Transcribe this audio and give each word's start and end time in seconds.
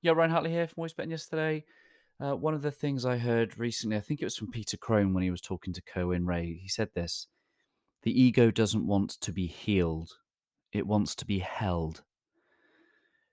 Yeah, 0.00 0.12
Ryan 0.12 0.30
Hartley 0.30 0.50
here 0.50 0.68
from 0.68 0.82
Voice 0.82 0.92
Betting 0.92 1.10
yesterday. 1.10 1.64
Uh, 2.20 2.36
one 2.36 2.54
of 2.54 2.62
the 2.62 2.70
things 2.70 3.04
I 3.04 3.16
heard 3.16 3.58
recently, 3.58 3.96
I 3.96 4.00
think 4.00 4.22
it 4.22 4.26
was 4.26 4.36
from 4.36 4.52
Peter 4.52 4.76
Crone 4.76 5.12
when 5.12 5.24
he 5.24 5.30
was 5.30 5.40
talking 5.40 5.72
to 5.72 5.82
Cohen 5.82 6.24
Ray, 6.24 6.60
he 6.62 6.68
said 6.68 6.90
this 6.94 7.26
The 8.04 8.22
ego 8.22 8.52
doesn't 8.52 8.86
want 8.86 9.20
to 9.20 9.32
be 9.32 9.48
healed, 9.48 10.12
it 10.72 10.86
wants 10.86 11.16
to 11.16 11.26
be 11.26 11.40
held. 11.40 12.04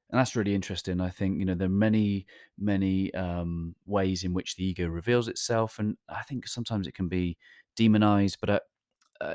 And 0.09 0.19
that's 0.19 0.35
really 0.35 0.55
interesting. 0.55 1.01
I 1.01 1.09
think, 1.09 1.37
you 1.37 1.45
know, 1.45 1.53
there 1.53 1.67
are 1.67 1.69
many, 1.69 2.25
many 2.57 3.13
um, 3.13 3.75
ways 3.85 4.23
in 4.23 4.33
which 4.33 4.55
the 4.55 4.65
ego 4.65 4.87
reveals 4.87 5.27
itself. 5.27 5.77
And 5.77 5.97
I 6.09 6.21
think 6.23 6.47
sometimes 6.47 6.87
it 6.87 6.93
can 6.93 7.07
be 7.07 7.37
demonized. 7.75 8.37
But 8.39 8.49
I, 8.49 8.59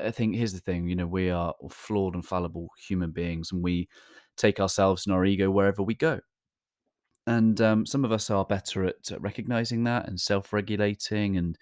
I 0.07 0.11
think 0.11 0.35
here's 0.35 0.53
the 0.53 0.59
thing 0.59 0.89
you 0.89 0.95
know, 0.95 1.07
we 1.07 1.29
are 1.29 1.53
flawed 1.69 2.15
and 2.15 2.25
fallible 2.25 2.69
human 2.77 3.11
beings, 3.11 3.53
and 3.53 3.63
we 3.63 3.87
take 4.35 4.59
ourselves 4.59 5.05
and 5.05 5.15
our 5.15 5.23
ego 5.23 5.49
wherever 5.49 5.81
we 5.81 5.95
go 5.95 6.19
and 7.27 7.61
um, 7.61 7.85
some 7.85 8.03
of 8.03 8.11
us 8.11 8.29
are 8.29 8.45
better 8.45 8.83
at, 8.83 9.11
at 9.11 9.21
recognizing 9.21 9.83
that 9.83 10.07
and 10.07 10.19
self-regulating 10.19 11.37
and 11.37 11.57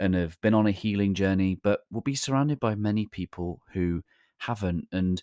and 0.00 0.14
have 0.14 0.40
been 0.40 0.54
on 0.54 0.66
a 0.66 0.72
healing 0.72 1.14
journey 1.14 1.58
but 1.62 1.80
we'll 1.90 2.00
be 2.00 2.14
surrounded 2.14 2.58
by 2.58 2.74
many 2.74 3.06
people 3.06 3.60
who 3.72 4.02
haven't 4.38 4.86
and 4.92 5.22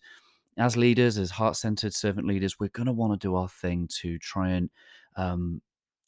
as 0.57 0.77
leaders 0.77 1.17
as 1.17 1.31
heart-centered 1.31 1.94
servant 1.94 2.27
leaders 2.27 2.59
we're 2.59 2.70
going 2.70 2.85
to 2.85 2.94
want 2.94 3.12
to 3.12 3.27
do 3.27 3.35
our 3.35 3.49
thing 3.49 3.88
to 3.88 4.17
try 4.20 4.49
and 4.49 4.70
um, 5.17 5.62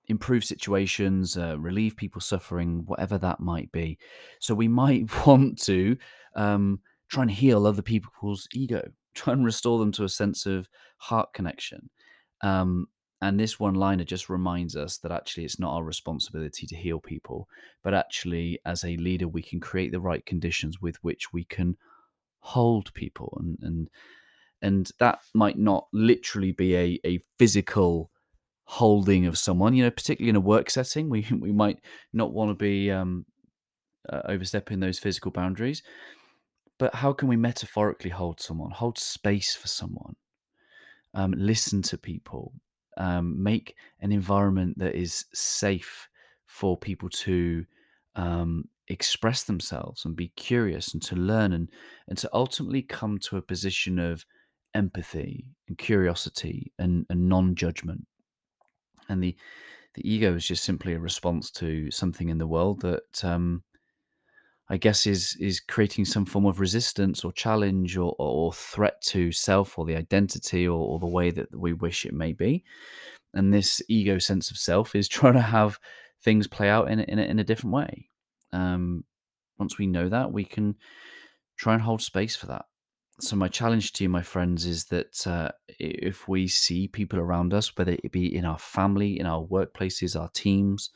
improve 0.08 0.44
situations 0.44 1.38
uh, 1.38 1.58
relieve 1.60 1.96
people 1.96 2.22
suffering 2.22 2.84
whatever 2.86 3.18
that 3.18 3.40
might 3.40 3.72
be. 3.72 3.98
So 4.40 4.54
we 4.54 4.68
might 4.68 5.10
want 5.26 5.62
to 5.64 5.98
um, 6.36 6.80
try 7.10 7.24
and 7.24 7.32
heal 7.32 7.66
other 7.66 7.82
people's 7.82 8.48
ego 8.54 8.84
try 9.14 9.32
and 9.34 9.46
restore 9.46 9.78
them 9.78 9.92
to 9.92 10.04
a 10.04 10.10
sense 10.10 10.48
of 10.48 10.68
heart 10.98 11.34
connection. 11.34 11.90
Um, 12.42 12.88
and 13.24 13.40
this 13.40 13.58
one 13.58 13.74
liner 13.74 14.04
just 14.04 14.30
reminds 14.30 14.76
us 14.76 14.98
that 14.98 15.12
actually 15.12 15.46
it's 15.46 15.60
not 15.60 15.74
our 15.74 15.84
responsibility 15.84 16.68
to 16.68 16.76
heal 16.76 17.00
people, 17.00 17.48
but 17.82 17.94
actually, 17.94 18.60
as 18.66 18.84
a 18.84 18.98
leader, 18.98 19.30
we 19.30 19.42
can 19.42 19.62
create 19.62 19.94
the 19.94 20.02
right 20.02 20.26
conditions 20.26 20.82
with 20.82 21.02
which 21.04 21.32
we 21.32 21.46
can 21.46 21.78
hold 22.40 22.94
people. 22.94 23.38
And 23.40 23.58
and 23.62 23.90
and 24.62 24.92
that 25.00 25.20
might 25.34 25.58
not 25.58 25.88
literally 25.94 26.52
be 26.52 26.76
a, 26.76 27.00
a 27.06 27.20
physical 27.40 28.12
holding 28.66 29.26
of 29.26 29.38
someone, 29.38 29.74
you 29.74 29.84
know, 29.84 29.92
particularly 29.92 30.30
in 30.30 30.36
a 30.36 30.42
work 30.42 30.70
setting. 30.70 31.10
We 31.10 31.26
we 31.40 31.54
might 31.54 31.80
not 32.12 32.34
want 32.34 32.50
to 32.50 32.56
be 32.56 32.92
um, 32.92 33.26
uh, 34.10 34.22
overstepping 34.26 34.82
those 34.82 35.00
physical 35.00 35.32
boundaries. 35.32 35.82
But 36.78 36.96
how 36.96 37.14
can 37.14 37.30
we 37.30 37.38
metaphorically 37.38 38.10
hold 38.10 38.42
someone, 38.42 38.72
hold 38.72 38.98
space 38.98 39.56
for 39.56 39.70
someone, 39.70 40.18
um, 41.14 41.34
listen 41.38 41.82
to 41.84 41.98
people, 41.98 42.54
um, 42.98 43.42
make 43.42 43.76
an 44.02 44.12
environment 44.12 44.78
that 44.80 44.96
is 44.96 45.26
safe 45.34 46.08
for 46.46 46.78
people 46.78 47.10
to 47.10 47.66
um, 48.16 48.66
express 48.88 49.44
themselves 49.44 50.06
and 50.06 50.16
be 50.16 50.28
curious 50.30 50.94
and 50.94 51.02
to 51.02 51.16
learn 51.16 51.54
and 51.54 51.70
and 52.08 52.18
to 52.18 52.30
ultimately 52.34 52.82
come 52.82 53.18
to 53.18 53.38
a 53.38 53.42
position 53.42 53.98
of 53.98 54.26
empathy 54.74 55.46
and 55.68 55.78
curiosity 55.78 56.72
and, 56.80 57.06
and 57.10 57.30
non-judgment. 57.30 58.06
And 59.10 59.24
the 59.24 59.36
the 59.96 60.10
ego 60.10 60.36
is 60.36 60.46
just 60.46 60.64
simply 60.64 60.94
a 60.94 61.00
response 61.00 61.52
to 61.52 61.92
something 61.92 62.30
in 62.30 62.40
the 62.40 62.48
world 62.48 62.82
that 62.82 63.24
um, 63.24 63.64
I 64.74 64.78
guess 64.78 65.06
is 65.06 65.38
is 65.40 65.60
creating 65.60 66.06
some 66.06 66.26
form 66.26 66.46
of 66.48 66.60
resistance 66.60 67.24
or 67.24 67.32
challenge 67.32 67.96
or, 67.96 68.16
or 68.18 68.52
threat 68.54 69.00
to 69.04 69.32
self 69.32 69.78
or 69.78 69.86
the 69.86 69.96
identity 69.96 70.68
or, 70.68 70.80
or 70.80 71.00
the 71.00 71.06
way 71.06 71.30
that 71.30 71.56
we 71.56 71.74
wish 71.74 72.06
it 72.06 72.14
may 72.14 72.34
be 72.34 72.64
and 73.34 73.54
this 73.54 73.82
ego 73.90 74.20
sense 74.20 74.52
of 74.52 74.58
self 74.58 74.96
is 74.96 75.08
trying 75.18 75.34
to 75.34 75.42
have 75.42 75.80
things 76.22 76.48
play 76.48 76.70
out 76.70 76.90
in 76.90 77.00
a, 77.00 77.04
in 77.04 77.20
a, 77.20 77.24
in 77.24 77.40
a 77.40 77.44
different 77.44 77.74
way. 77.74 78.10
Um, 78.52 79.04
once 79.58 79.78
we 79.78 79.88
know 79.88 80.10
that, 80.10 80.32
we 80.32 80.46
can 80.46 80.76
try 81.58 81.74
and 81.74 81.82
hold 81.82 82.02
space 82.02 82.36
for 82.36 82.48
that. 82.48 82.66
So 83.20 83.36
my 83.36 83.48
challenge 83.48 83.94
to 83.94 84.04
you, 84.04 84.10
my 84.10 84.24
friends, 84.24 84.66
is 84.66 84.86
that 84.86 85.28
uh, 85.28 85.50
if 85.80 86.28
we 86.28 86.48
see 86.48 86.88
people 86.88 87.20
around 87.20 87.54
us, 87.54 87.76
whether 87.78 87.92
it 87.92 88.12
be 88.12 88.36
in 88.36 88.46
our 88.46 88.58
family, 88.58 89.20
in 89.20 89.26
our 89.28 89.46
workplaces, 89.46 90.20
our 90.20 90.30
teams, 90.34 90.90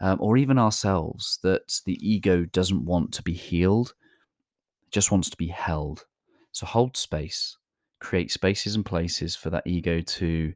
um, 0.00 0.18
or 0.20 0.36
even 0.36 0.58
ourselves, 0.58 1.38
that 1.42 1.80
the 1.84 1.98
ego 2.00 2.44
doesn't 2.44 2.84
want 2.84 3.12
to 3.12 3.22
be 3.22 3.32
healed, 3.32 3.94
just 4.90 5.10
wants 5.10 5.30
to 5.30 5.36
be 5.36 5.48
held. 5.48 6.04
So 6.52 6.66
hold 6.66 6.96
space, 6.96 7.56
create 8.00 8.30
spaces 8.30 8.74
and 8.74 8.84
places 8.84 9.36
for 9.36 9.50
that 9.50 9.66
ego 9.66 10.00
to 10.00 10.54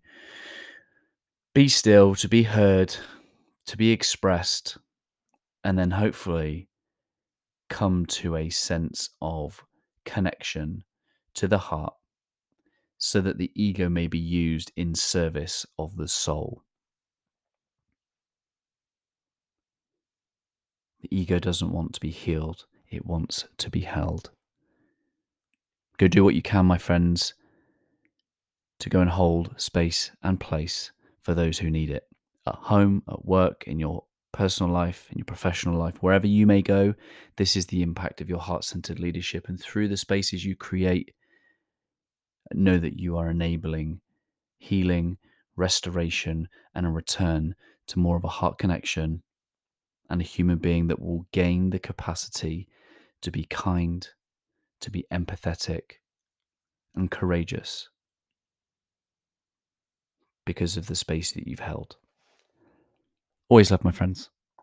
be 1.55 1.69
still, 1.69 2.15
to 2.17 2.29
be 2.29 2.43
heard, 2.43 2.97
to 3.67 3.77
be 3.77 3.93
expressed, 3.93 4.79
and 5.63 5.79
then 5.79 5.91
hopefully 5.91 6.69
come 7.69 8.07
to 8.07 8.37
a 8.37 8.51
sense 8.51 9.11
of 9.23 9.65
connection 10.05 10.85
to 11.35 11.49
the 11.49 11.59
heart 11.59 11.95
so 12.99 13.21
that 13.21 13.39
the 13.39 13.51
ego 13.55 13.89
may 13.89 14.07
be 14.07 14.19
used 14.19 14.73
in 14.77 14.95
service 14.95 15.67
of 15.79 15.97
the 15.97 16.09
soul. 16.09 16.63
The 21.05 21.19
ego 21.19 21.39
doesn't 21.39 21.71
want 21.71 21.93
to 21.93 22.01
be 22.01 22.09
healed, 22.09 22.65
it 22.91 23.05
wants 23.05 23.45
to 23.59 23.69
be 23.69 23.81
held. 23.81 24.31
Go 25.99 26.09
do 26.09 26.25
what 26.25 26.35
you 26.35 26.41
can, 26.41 26.65
my 26.65 26.79
friends, 26.79 27.35
to 28.79 28.89
go 28.89 29.01
and 29.01 29.11
hold 29.11 29.53
space 29.61 30.13
and 30.23 30.41
place 30.41 30.93
for 31.21 31.35
those 31.35 31.59
who 31.59 31.69
need 31.69 31.91
it 31.91 32.05
at 32.47 32.55
home, 32.55 33.03
at 33.07 33.27
work, 33.27 33.65
in 33.67 33.79
your 33.79 34.05
personal 34.33 34.73
life, 34.73 35.09
in 35.13 35.19
your 35.19 35.27
professional 35.27 35.79
life, 35.79 36.03
wherever 36.03 36.27
you 36.27 36.47
may 36.47 36.63
go. 36.63 36.95
This 37.37 37.55
is 37.55 37.67
the 37.67 37.83
impact 37.83 38.23
of 38.23 38.31
your 38.31 38.41
heart 38.41 38.65
centered 38.65 38.99
leadership. 38.99 39.47
And 39.47 39.61
through 39.61 39.89
the 39.89 39.99
spaces 39.99 40.43
you 40.43 40.57
create, 40.57 41.15
know 42.55 42.79
that 42.79 42.99
you 42.99 43.19
are 43.19 43.29
enabling 43.29 44.01
healing, 44.57 45.19
restoration, 45.55 46.49
and 46.75 46.87
a 46.87 46.91
return 46.91 47.55
to 47.89 47.99
more 47.99 48.17
of 48.17 48.25
a 48.25 48.29
heart 48.29 48.57
connection 48.57 49.23
and 50.11 50.21
a 50.21 50.25
human 50.25 50.59
being 50.59 50.89
that 50.89 51.01
will 51.01 51.27
gain 51.33 51.71
the 51.71 51.79
capacity 51.79 52.69
to 53.23 53.31
be 53.31 53.45
kind, 53.45 54.09
to 54.81 54.91
be 54.91 55.07
empathetic, 55.13 56.01
and 56.95 57.11
courageous 57.11 57.89
because 60.45 60.77
of 60.77 60.87
the 60.87 60.95
space 60.95 61.33
that 61.33 61.49
you've 61.49 61.61
held. 61.61 61.97
Always 63.49 63.71
love 63.71 63.85
my 63.85 63.93
friends. 63.93 64.31